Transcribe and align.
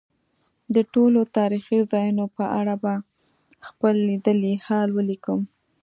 د 0.75 0.77
ټولو 0.93 1.21
تاریخي 1.37 1.79
ځایونو 1.91 2.25
په 2.37 2.45
اړه 2.59 2.75
به 2.83 2.93
خپل 3.67 3.95
لیدلی 4.09 4.53
حال 4.65 4.89
ولیکم. 4.93 5.41